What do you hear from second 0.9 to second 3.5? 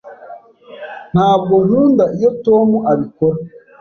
Ntabwo nkunda iyo Tom abikora.